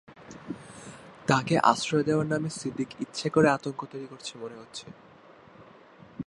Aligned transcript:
তাঁকে 1.27 1.55
আশ্রয় 1.63 2.03
দেওয়ার 2.03 2.27
নামে 2.27 2.49
সিদ্দিক 2.49 2.89
ইচ্ছে 2.99 3.27
করে 3.29 3.47
আতঙ্ক 3.49 3.79
তৈরি 3.91 4.07
করছে 4.07 4.33
মনে 4.37 4.55
হচ্ছে। 4.55 4.85